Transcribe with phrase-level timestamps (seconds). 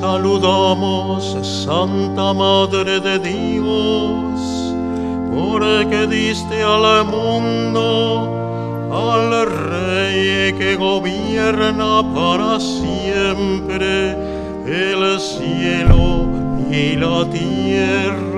[0.00, 4.74] saludamos, Santa Madre de Dios,
[5.30, 8.40] porque diste al mundo
[8.90, 14.16] al Rey que gobierna para siempre
[14.66, 16.26] el cielo
[16.70, 18.30] y la tierra.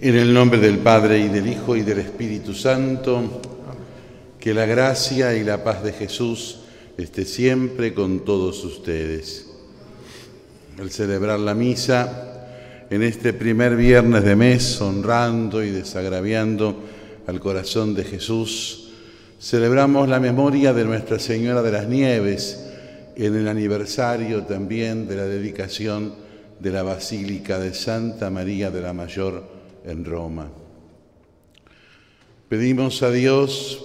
[0.00, 3.40] En el nombre del Padre y del Hijo y del Espíritu Santo,
[4.48, 6.60] que la gracia y la paz de Jesús
[6.96, 9.46] esté siempre con todos ustedes.
[10.78, 16.74] Al celebrar la misa, en este primer viernes de mes, honrando y desagraviando
[17.26, 18.88] al corazón de Jesús,
[19.38, 22.70] celebramos la memoria de Nuestra Señora de las Nieves
[23.16, 26.14] en el aniversario también de la dedicación
[26.58, 29.44] de la Basílica de Santa María de la Mayor
[29.84, 30.48] en Roma.
[32.48, 33.84] Pedimos a Dios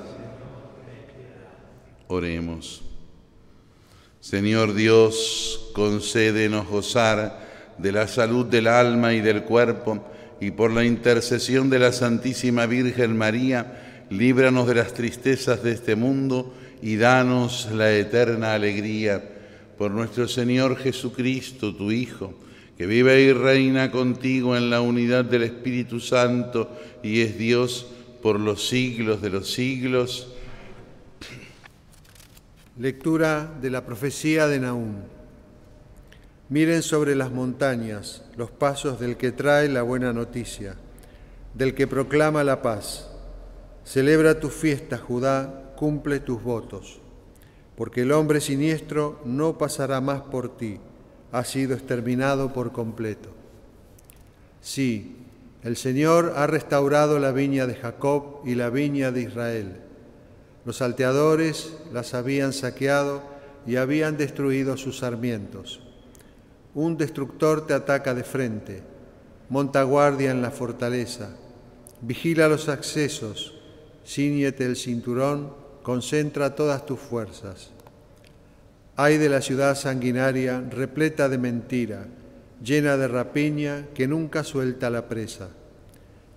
[2.11, 2.81] Oremos.
[4.19, 10.05] Señor Dios, concédenos gozar de la salud del alma y del cuerpo
[10.41, 15.95] y por la intercesión de la Santísima Virgen María, líbranos de las tristezas de este
[15.95, 19.23] mundo y danos la eterna alegría.
[19.77, 22.33] Por nuestro Señor Jesucristo, tu Hijo,
[22.77, 26.69] que vive y reina contigo en la unidad del Espíritu Santo
[27.01, 27.87] y es Dios
[28.21, 30.30] por los siglos de los siglos.
[32.77, 34.95] Lectura de la profecía de Nahum.
[36.47, 40.75] Miren sobre las montañas los pasos del que trae la buena noticia,
[41.53, 43.11] del que proclama la paz.
[43.83, 47.01] Celebra tu fiesta, Judá, cumple tus votos,
[47.75, 50.79] porque el hombre siniestro no pasará más por ti,
[51.33, 53.31] ha sido exterminado por completo.
[54.61, 55.17] Sí,
[55.61, 59.90] el Señor ha restaurado la viña de Jacob y la viña de Israel.
[60.65, 63.23] Los salteadores las habían saqueado
[63.65, 65.81] y habían destruido sus sarmientos
[66.73, 68.81] un destructor te ataca de frente,
[69.49, 71.31] monta guardia en la fortaleza,
[72.01, 73.55] vigila los accesos,
[74.05, 77.71] ciñete el cinturón, concentra todas tus fuerzas.
[78.95, 82.05] Hay de la ciudad sanguinaria, repleta de mentira,
[82.63, 85.49] llena de rapiña, que nunca suelta la presa.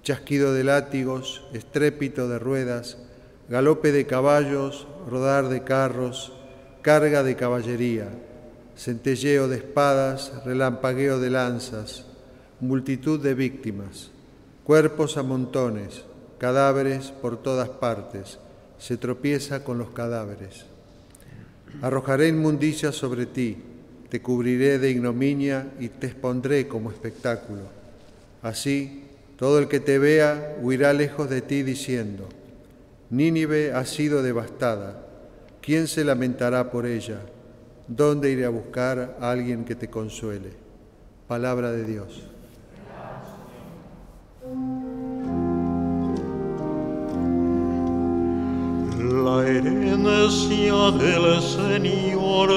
[0.03, 2.99] Chasquido de látigos, estrépito de ruedas,
[3.49, 6.32] galope de caballos, rodar de carros,
[6.82, 8.09] carga de caballería
[8.77, 12.04] centelleo de espadas, relampagueo de lanzas,
[12.60, 14.10] multitud de víctimas,
[14.65, 16.04] cuerpos a montones,
[16.39, 18.39] cadáveres por todas partes,
[18.78, 20.66] se tropieza con los cadáveres.
[21.83, 23.59] Arrojaré inmundicia sobre ti,
[24.09, 27.63] te cubriré de ignominia y te expondré como espectáculo.
[28.42, 29.04] Así,
[29.39, 32.28] todo el que te vea huirá lejos de ti diciendo,
[33.15, 35.07] Nínive ha sido devastada,
[35.63, 37.21] ¿quién se lamentará por ella?
[37.87, 40.51] ¿Dónde iré a buscar a alguien que te consuele?
[41.28, 42.25] Palabra de Dios.
[48.99, 52.51] La herencia del Señor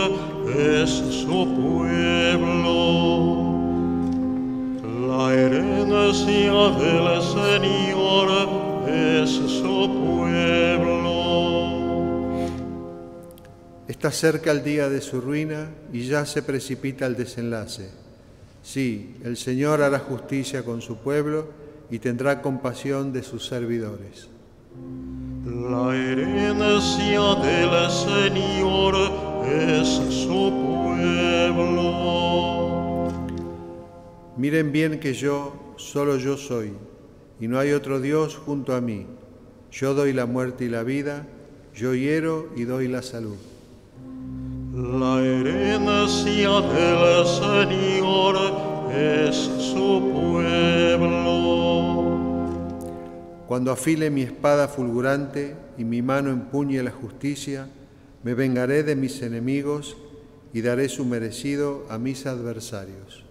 [0.57, 2.97] es su pueblo.
[5.07, 8.56] La herencia del Señor
[9.23, 11.07] es su pueblo.
[13.87, 17.89] Está cerca el día de su ruina y ya se precipita el desenlace.
[18.61, 21.47] Sí, el Señor hará justicia con su pueblo
[21.89, 24.27] y tendrá compasión de sus servidores.
[25.45, 28.95] La herencia del Señor
[29.45, 31.87] es su pueblo.
[34.35, 36.73] Miren bien que yo, solo yo soy,
[37.39, 39.05] y no hay otro Dios junto a mí.
[39.71, 41.25] Yo doy la muerte y la vida
[41.77, 43.37] yo hiero y doy la salud.
[44.73, 48.35] La herencia del Señor
[48.91, 51.27] es su pueblo.
[53.47, 57.67] Cuando afile mi espada fulgurante y mi mano empuñe la justicia,
[58.23, 59.95] me vengaré de mis enemigos
[60.53, 63.26] y daré su merecido a mis adversarios.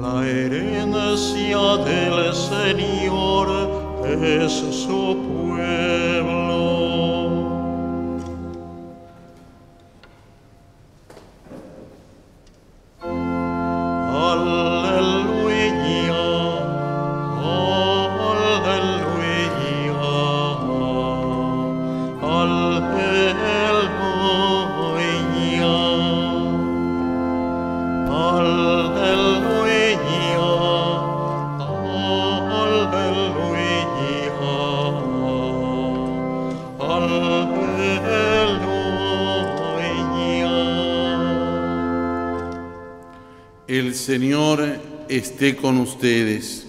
[0.00, 3.48] La herencia del Señor
[4.22, 5.79] es su pueblo.
[44.10, 44.66] Señor
[45.08, 46.66] esté con ustedes.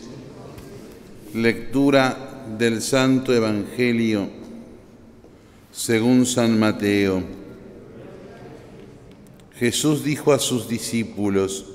[1.33, 4.29] Lectura del Santo Evangelio
[5.71, 7.23] según San Mateo.
[9.57, 11.65] Jesús dijo a sus discípulos,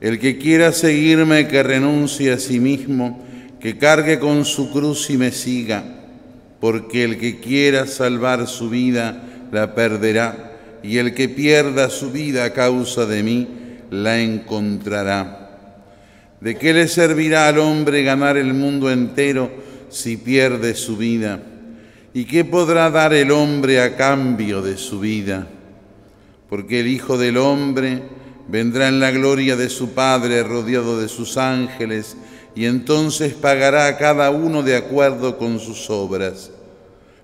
[0.00, 3.20] el que quiera seguirme, que renuncie a sí mismo,
[3.58, 5.82] que cargue con su cruz y me siga,
[6.60, 12.44] porque el que quiera salvar su vida, la perderá, y el que pierda su vida
[12.44, 13.59] a causa de mí,
[13.90, 15.48] la encontrará.
[16.40, 19.50] ¿De qué le servirá al hombre ganar el mundo entero
[19.90, 21.42] si pierde su vida?
[22.14, 25.46] ¿Y qué podrá dar el hombre a cambio de su vida?
[26.48, 28.02] Porque el Hijo del Hombre
[28.48, 32.16] vendrá en la gloria de su Padre rodeado de sus ángeles
[32.56, 36.50] y entonces pagará a cada uno de acuerdo con sus obras.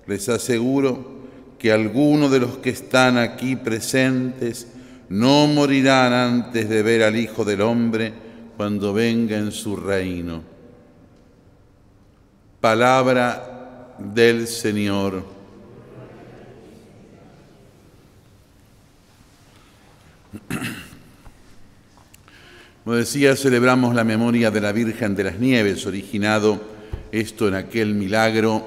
[0.07, 1.17] Les aseguro
[1.59, 4.69] que algunos de los que están aquí presentes
[5.09, 8.13] no morirán antes de ver al Hijo del Hombre
[8.57, 10.43] cuando venga en su reino.
[12.61, 15.25] Palabra del Señor.
[22.85, 26.61] Como decía, celebramos la memoria de la Virgen de las Nieves, originado
[27.13, 28.65] esto en aquel milagro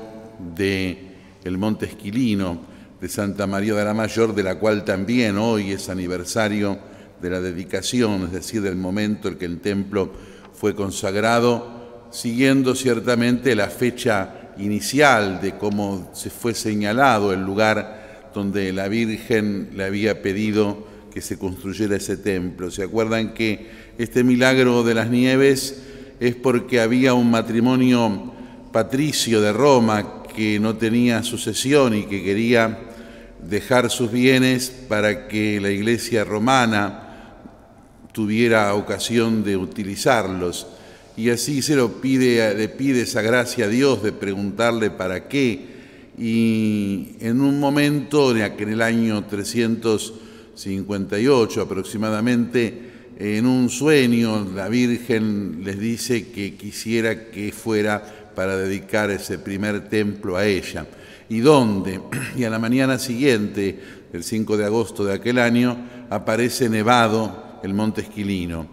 [0.55, 1.09] de
[1.43, 2.68] el Monte Esquilino
[2.99, 6.77] de Santa María de la Mayor, de la cual también hoy es aniversario
[7.21, 10.11] de la dedicación, es decir, del momento en que el templo
[10.53, 18.73] fue consagrado, siguiendo ciertamente la fecha inicial de cómo se fue señalado el lugar donde
[18.73, 22.69] la Virgen le había pedido que se construyera ese templo.
[22.69, 25.81] ¿Se acuerdan que este milagro de las nieves
[26.19, 28.33] es porque había un matrimonio
[28.71, 32.88] patricio de Roma que no tenía sucesión y que quería
[33.47, 37.05] dejar sus bienes para que la iglesia romana
[38.11, 40.67] tuviera ocasión de utilizarlos.
[41.15, 45.77] Y así se lo pide, le pide esa gracia a Dios de preguntarle para qué.
[46.17, 55.77] Y en un momento, en el año 358 aproximadamente, en un sueño la Virgen les
[55.77, 60.85] dice que quisiera que fuera para dedicar ese primer templo a ella.
[61.29, 62.01] ¿Y dónde?
[62.35, 63.79] Y a la mañana siguiente,
[64.13, 65.77] el 5 de agosto de aquel año,
[66.09, 68.67] aparece nevado el Monte Esquilino.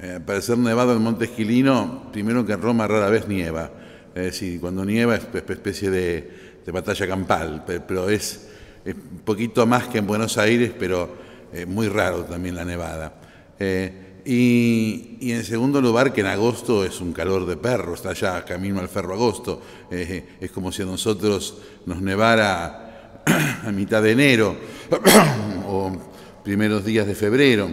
[0.00, 3.70] Eh, aparecer nevado el Monte Esquilino, primero que en Roma rara vez nieva.
[4.14, 8.48] Es decir, cuando nieva es una especie de, batalla campal, pe- pero es,
[8.84, 11.08] es un poquito más que en Buenos Aires, pero
[11.52, 13.14] eh, muy raro también la nevada.
[13.58, 18.44] Eh, y, en segundo lugar, que en agosto es un calor de perro, está ya
[18.44, 19.60] camino al ferro agosto.
[19.90, 23.22] Eh, es como si a nosotros nos nevara
[23.64, 24.56] a mitad de enero
[25.66, 25.92] o
[26.44, 27.70] primeros días de febrero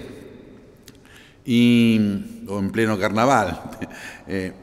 [1.46, 2.00] y,
[2.48, 3.62] o en pleno carnaval.
[4.28, 4.54] Eh,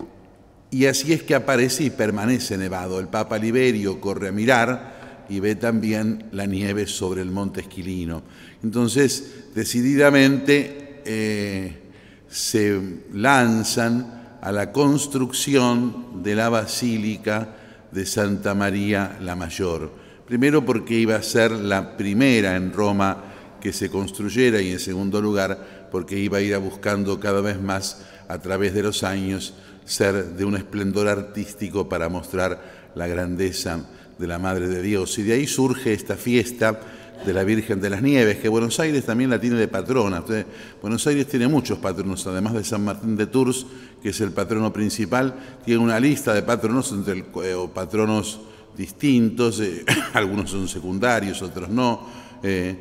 [0.72, 2.98] y así es que aparece y permanece nevado.
[2.98, 8.24] El Papa Liberio corre a mirar y ve también la nieve sobre el monte Esquilino.
[8.64, 11.82] Entonces, decididamente eh,
[12.28, 12.80] se
[13.12, 17.56] lanzan a la construcción de la Basílica
[17.90, 19.92] de Santa María la Mayor.
[20.26, 23.24] Primero porque iba a ser la primera en Roma
[23.60, 28.02] que se construyera y en segundo lugar porque iba a ir buscando cada vez más
[28.28, 29.54] a través de los años
[29.84, 33.84] ser de un esplendor artístico para mostrar la grandeza
[34.18, 35.18] de la Madre de Dios.
[35.18, 36.80] Y de ahí surge esta fiesta
[37.24, 40.24] de la Virgen de las Nieves, que Buenos Aires también la tiene de patrona.
[40.80, 43.66] Buenos Aires tiene muchos patronos, además de San Martín de Tours,
[44.02, 48.40] que es el patrono principal, tiene una lista de patronos entre eh, o patronos
[48.76, 52.06] distintos, eh, algunos son secundarios, otros no,
[52.42, 52.76] eh,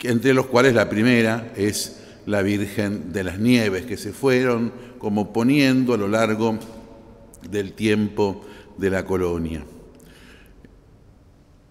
[0.00, 5.32] entre los cuales la primera es la Virgen de las Nieves, que se fueron como
[5.32, 6.58] poniendo a lo largo
[7.48, 8.44] del tiempo
[8.78, 9.64] de la colonia.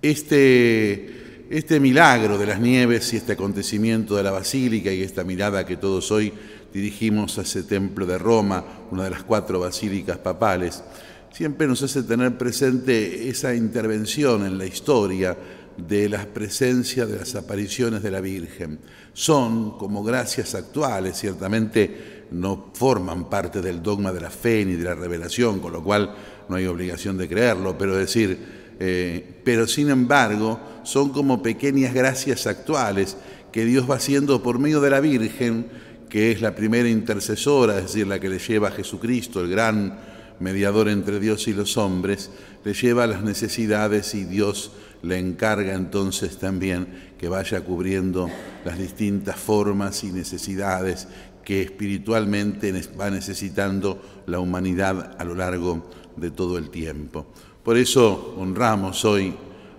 [0.02, 1.22] Este,
[1.52, 5.76] este milagro de las nieves y este acontecimiento de la basílica y esta mirada que
[5.76, 6.32] todos hoy
[6.74, 10.82] dirigimos a ese templo de Roma, una de las cuatro basílicas papales,
[11.30, 15.38] siempre nos hace tener presente esa intervención en la historia
[15.76, 18.80] de las presencias de las apariciones de la Virgen.
[19.12, 24.86] Son como gracias actuales, ciertamente no forman parte del dogma de la fe ni de
[24.86, 26.16] la revelación, con lo cual
[26.48, 32.48] no hay obligación de creerlo, pero decir, eh, pero sin embargo son como pequeñas gracias
[32.48, 33.16] actuales
[33.52, 35.68] que Dios va haciendo por medio de la Virgen,
[36.10, 40.00] que es la primera intercesora, es decir, la que le lleva a Jesucristo, el gran
[40.40, 42.32] mediador entre Dios y los hombres,
[42.66, 44.72] le lleva las necesidades y Dios
[45.04, 48.32] le encarga entonces también que vaya cubriendo
[48.66, 51.08] las distintas formas y necesidades
[51.46, 57.28] que espiritualmente va necesitando la humanidad a lo largo de todo el tiempo.
[57.64, 59.36] Por eso honramos hoy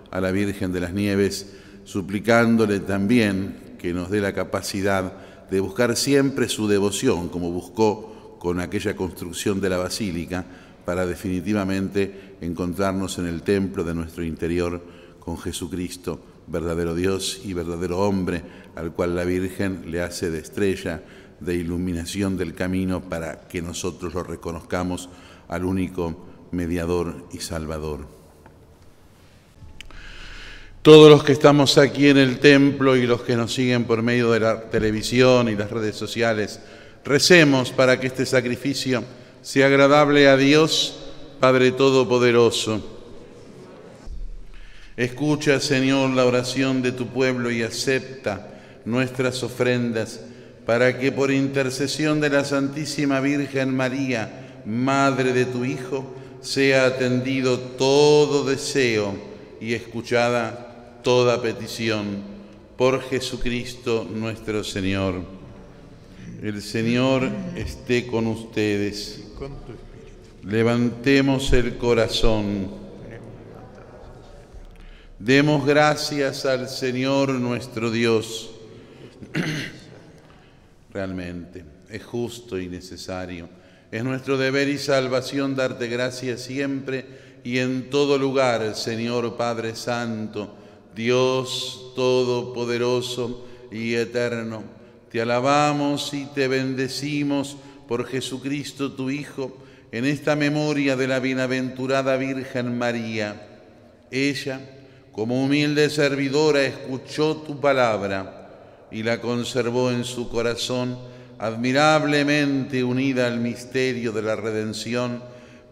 [0.09, 5.11] a la Virgen de las Nieves, suplicándole también que nos dé la capacidad
[5.51, 10.45] de buscar siempre su devoción, como buscó con aquella construcción de la basílica,
[10.85, 14.81] para definitivamente encontrarnos en el templo de nuestro interior
[15.19, 18.43] con Jesucristo, verdadero Dios y verdadero hombre,
[18.75, 21.03] al cual la Virgen le hace de estrella,
[21.41, 25.09] de iluminación del camino para que nosotros lo reconozcamos
[25.49, 28.07] al único mediador y salvador.
[30.81, 34.31] Todos los que estamos aquí en el templo y los que nos siguen por medio
[34.31, 36.59] de la televisión y las redes sociales,
[37.03, 39.03] recemos para que este sacrificio
[39.41, 40.99] sea agradable a Dios,
[41.39, 42.93] Padre Todopoderoso
[44.95, 48.47] Escucha, Señor, la oración de tu pueblo y acepta
[48.85, 50.19] nuestras ofrendas
[50.67, 57.57] para que por intercesión de la Santísima Virgen María, Madre de tu Hijo, sea atendido
[57.57, 59.15] todo deseo
[59.59, 62.33] y escuchada toda petición.
[62.77, 65.21] Por Jesucristo nuestro Señor.
[66.41, 69.23] El Señor esté con ustedes.
[70.43, 72.71] Levantemos el corazón.
[75.17, 78.51] Demos gracias al Señor nuestro Dios.
[80.93, 83.62] Realmente es justo y necesario.
[83.93, 87.05] Es nuestro deber y salvación darte gracias siempre
[87.43, 90.55] y en todo lugar, Señor Padre Santo,
[90.95, 94.63] Dios Todopoderoso y Eterno.
[95.11, 97.55] Te alabamos y te bendecimos
[97.87, 99.55] por Jesucristo tu Hijo,
[99.91, 103.47] en esta memoria de la bienaventurada Virgen María.
[104.09, 104.59] Ella,
[105.11, 113.39] como humilde servidora escuchó tu palabra y la conservó en su corazón, admirablemente unida al
[113.39, 115.23] misterio de la redención,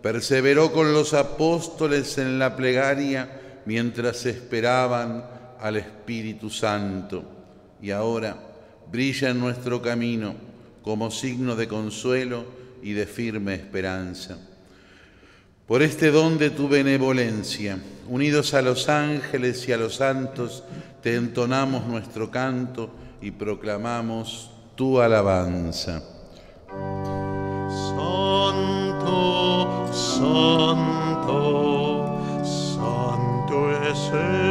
[0.01, 5.25] perseveró con los apóstoles en la plegaria mientras esperaban
[5.60, 7.24] al Espíritu Santo.
[7.82, 8.38] Y ahora
[8.91, 10.36] brilla en nuestro camino
[10.82, 12.46] como signo de consuelo
[12.82, 14.38] y de firme esperanza.
[15.68, 17.77] Por este don de tu benevolencia,
[18.10, 20.63] unidos a los ángeles y a los santos,
[21.01, 22.89] te entonamos nuestro canto
[23.22, 26.01] y proclamamos tu alabanza.
[27.91, 29.13] Santo,
[29.93, 31.39] santo,
[32.43, 33.55] santo
[33.88, 34.50] es el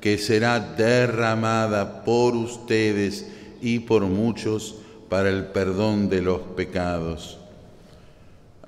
[0.00, 3.26] que será derramada por ustedes
[3.60, 4.76] y por muchos
[5.08, 7.38] para el perdón de los pecados.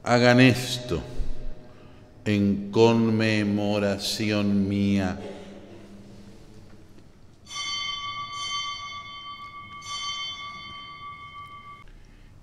[0.03, 1.01] Hagan esto
[2.25, 5.19] en conmemoración mía.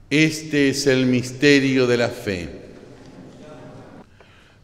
[0.10, 2.50] Este es el misterio de la fe.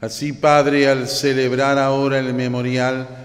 [0.01, 3.24] Así, Padre, al celebrar ahora el memorial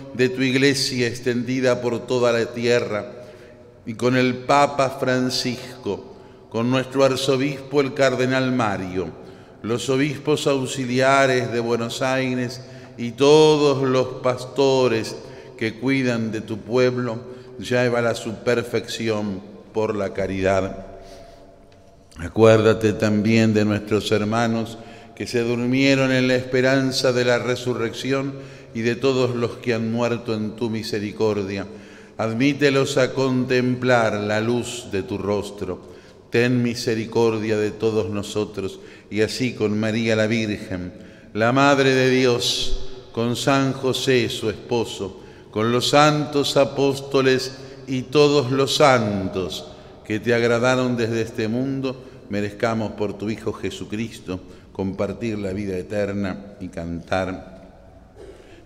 [0.13, 3.11] de tu iglesia extendida por toda la tierra
[3.85, 6.15] y con el Papa Francisco,
[6.49, 9.09] con nuestro arzobispo el Cardenal Mario,
[9.63, 12.61] los obispos auxiliares de Buenos Aires
[12.97, 15.15] y todos los pastores
[15.57, 17.19] que cuidan de tu pueblo,
[17.59, 19.41] lleva a su perfección
[19.73, 20.87] por la caridad.
[22.17, 24.77] Acuérdate también de nuestros hermanos
[25.15, 28.33] que se durmieron en la esperanza de la resurrección
[28.73, 31.67] y de todos los que han muerto en tu misericordia.
[32.17, 35.91] Admítelos a contemplar la luz de tu rostro.
[36.29, 38.79] Ten misericordia de todos nosotros
[39.09, 40.93] y así con María la Virgen,
[41.33, 45.19] la Madre de Dios, con San José su esposo,
[45.51, 47.57] con los santos apóstoles
[47.87, 49.65] y todos los santos
[50.05, 54.39] que te agradaron desde este mundo, merezcamos por tu Hijo Jesucristo
[54.71, 57.50] compartir la vida eterna y cantar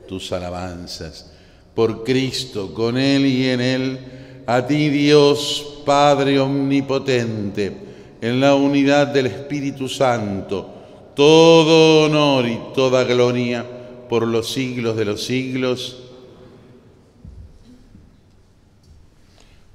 [0.07, 1.31] tus alabanzas.
[1.73, 3.99] Por Cristo, con Él y en Él,
[4.47, 7.75] a ti Dios Padre Omnipotente,
[8.21, 10.69] en la unidad del Espíritu Santo,
[11.15, 13.65] todo honor y toda gloria
[14.09, 15.97] por los siglos de los siglos.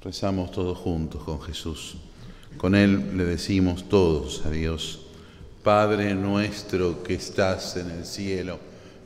[0.03, 1.97] Rezamos todos juntos con Jesús.
[2.57, 5.01] Con Él le decimos todos a Dios,
[5.63, 8.59] Padre nuestro que estás en el cielo,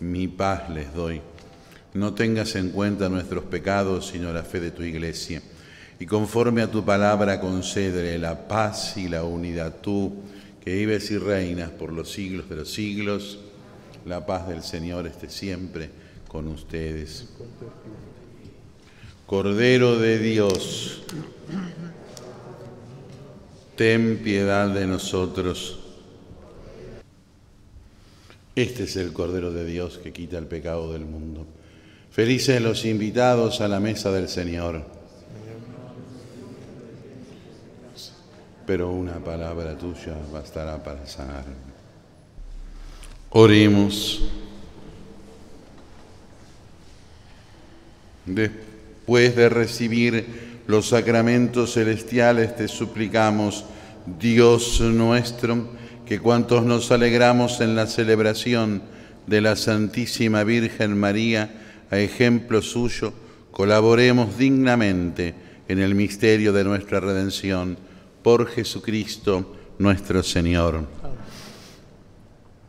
[0.00, 1.20] mi paz les doy.
[1.94, 5.40] No tengas en cuenta nuestros pecados, sino la fe de tu iglesia.
[5.98, 9.76] Y conforme a tu palabra, concédele la paz y la unidad.
[9.80, 10.12] Tú,
[10.62, 13.38] que vives y reinas por los siglos de los siglos,
[14.04, 15.90] la paz del Señor esté siempre
[16.28, 17.28] con ustedes.
[19.26, 21.02] Cordero de Dios
[23.76, 25.85] ten piedad de nosotros.
[28.56, 31.46] Este es el Cordero de Dios que quita el pecado del mundo.
[32.10, 34.82] Felices los invitados a la mesa del Señor.
[38.66, 41.44] Pero una palabra tuya bastará para sanar.
[43.28, 44.26] Oremos.
[48.24, 53.66] Después de recibir los sacramentos celestiales te suplicamos,
[54.18, 55.68] Dios nuestro,
[56.06, 58.82] que cuantos nos alegramos en la celebración
[59.26, 61.50] de la Santísima Virgen María,
[61.90, 63.12] a ejemplo suyo,
[63.50, 65.34] colaboremos dignamente
[65.66, 67.76] en el misterio de nuestra redención
[68.22, 70.86] por Jesucristo nuestro Señor.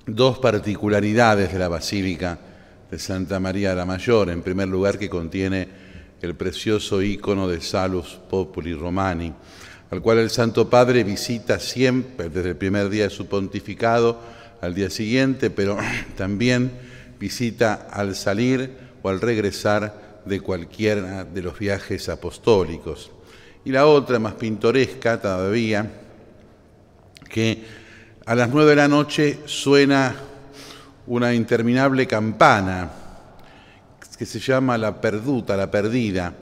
[0.08, 2.40] Dos particularidades de la Basílica
[2.90, 4.30] de Santa María la Mayor.
[4.30, 5.68] En primer lugar, que contiene
[6.22, 9.32] el precioso ícono de Salus Populi Romani,
[9.90, 14.20] al cual el Santo Padre visita siempre, desde el primer día de su pontificado
[14.62, 15.78] al día siguiente, pero
[16.18, 16.72] también
[17.20, 18.72] visita al salir
[19.02, 23.12] o al regresar de cualquiera de los viajes apostólicos.
[23.64, 25.90] Y la otra, más pintoresca todavía,
[27.30, 27.64] que
[28.26, 30.16] a las nueve de la noche suena
[31.06, 32.92] una interminable campana
[34.18, 36.34] que se llama la perduta, la perdida,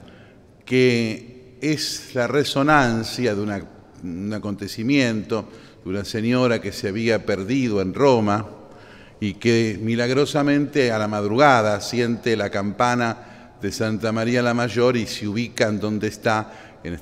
[0.64, 5.48] que es la resonancia de un acontecimiento,
[5.84, 8.46] de una señora que se había perdido en Roma
[9.20, 15.06] y que milagrosamente a la madrugada siente la campana de Santa María la Mayor y
[15.06, 17.00] se ubica en donde está, en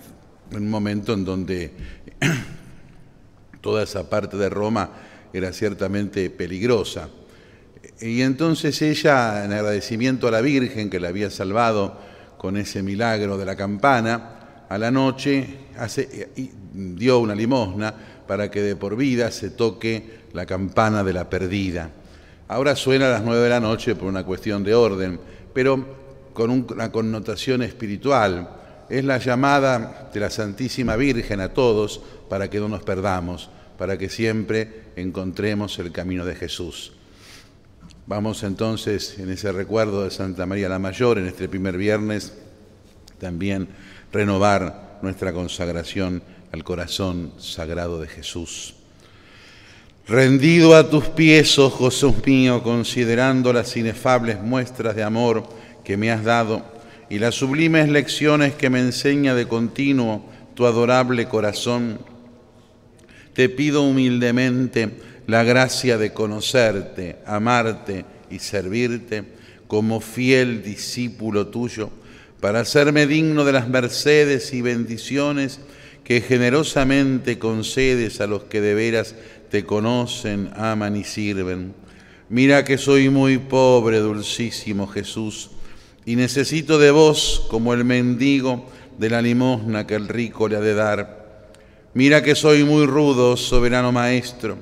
[0.52, 1.72] un momento en donde
[3.60, 4.90] toda esa parte de Roma
[5.32, 7.08] era ciertamente peligrosa.
[8.00, 11.98] Y entonces ella, en agradecimiento a la Virgen que la había salvado
[12.38, 14.33] con ese milagro de la campana,
[14.68, 15.46] a la noche
[16.72, 17.94] dio una limosna
[18.26, 21.90] para que de por vida se toque la campana de la perdida.
[22.48, 25.18] Ahora suena a las nueve de la noche por una cuestión de orden,
[25.52, 25.84] pero
[26.32, 28.48] con una connotación espiritual.
[28.90, 33.48] Es la llamada de la Santísima Virgen a todos para que no nos perdamos,
[33.78, 36.92] para que siempre encontremos el camino de Jesús.
[38.06, 42.34] Vamos entonces en ese recuerdo de Santa María la Mayor, en este primer viernes,
[43.24, 43.68] también
[44.12, 48.74] renovar nuestra consagración al corazón sagrado de Jesús.
[50.06, 55.48] Rendido a tus pies, oh Jesús mío, considerando las inefables muestras de amor
[55.84, 56.66] que me has dado
[57.08, 62.00] y las sublimes lecciones que me enseña de continuo tu adorable corazón,
[63.32, 64.90] te pido humildemente
[65.26, 69.24] la gracia de conocerte, amarte y servirte
[69.66, 71.88] como fiel discípulo tuyo,
[72.44, 75.60] para hacerme digno de las mercedes y bendiciones
[76.04, 79.14] que generosamente concedes a los que de veras
[79.50, 81.72] te conocen, aman y sirven.
[82.28, 85.52] Mira que soy muy pobre, dulcísimo Jesús,
[86.04, 90.60] y necesito de vos como el mendigo de la limosna que el rico le ha
[90.60, 91.48] de dar
[91.94, 94.58] Mira que soy muy rudo, soberano Maestro,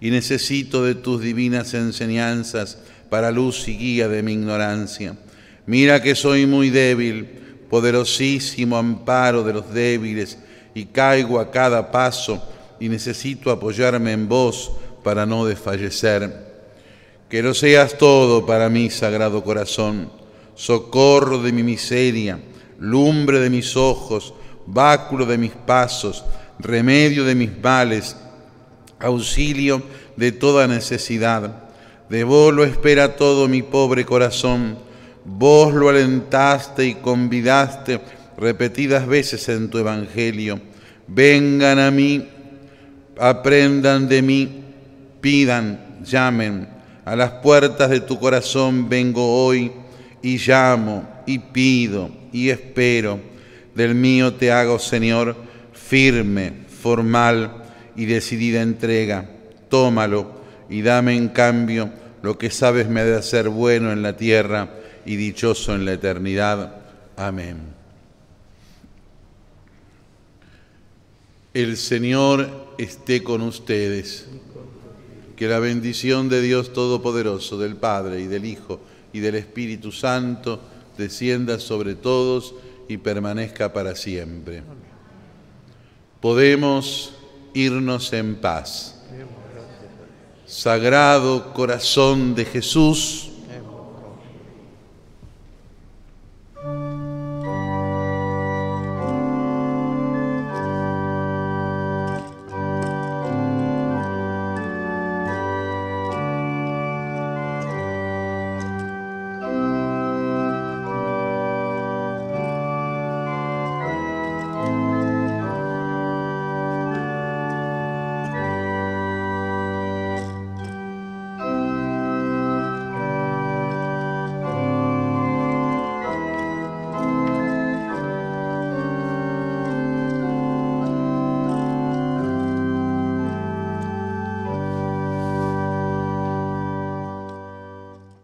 [0.00, 2.78] y necesito de tus divinas enseñanzas
[3.10, 5.18] para luz y guía de mi ignorancia.
[5.66, 7.26] Mira que soy muy débil,
[7.70, 10.38] poderosísimo amparo de los débiles,
[10.74, 12.42] y caigo a cada paso,
[12.80, 14.72] y necesito apoyarme en vos
[15.02, 16.52] para no desfallecer.
[17.28, 20.10] Que lo seas todo para mí, Sagrado Corazón,
[20.54, 22.40] socorro de mi miseria,
[22.78, 24.34] lumbre de mis ojos,
[24.66, 26.24] báculo de mis pasos,
[26.58, 28.16] remedio de mis males,
[28.98, 29.82] auxilio
[30.16, 31.64] de toda necesidad.
[32.08, 34.76] De vos lo espera todo mi pobre corazón.
[35.24, 38.00] Vos lo alentaste y convidaste
[38.36, 40.60] repetidas veces en tu Evangelio.
[41.06, 42.28] Vengan a mí,
[43.18, 44.64] aprendan de mí,
[45.20, 46.68] pidan, llamen.
[47.04, 49.72] A las puertas de tu corazón vengo hoy
[50.22, 53.20] y llamo y pido y espero
[53.74, 55.36] del mío te hago, Señor,
[55.72, 57.62] firme, formal
[57.96, 59.28] y decidida entrega.
[59.68, 61.90] Tómalo y dame en cambio
[62.22, 65.92] lo que sabes me ha de hacer bueno en la tierra y dichoso en la
[65.92, 66.76] eternidad.
[67.16, 67.58] Amén.
[71.54, 74.26] El Señor esté con ustedes.
[75.36, 78.80] Que la bendición de Dios Todopoderoso, del Padre y del Hijo
[79.12, 80.60] y del Espíritu Santo,
[80.96, 82.54] descienda sobre todos
[82.88, 84.62] y permanezca para siempre.
[86.20, 87.14] Podemos
[87.54, 89.00] irnos en paz.
[90.46, 93.31] Sagrado corazón de Jesús,